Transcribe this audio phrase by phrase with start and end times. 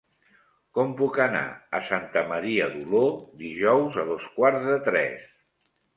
[0.77, 1.43] Com puc anar
[1.79, 3.05] a Santa Maria d'Oló
[3.43, 5.29] dijous a dos quarts de tres?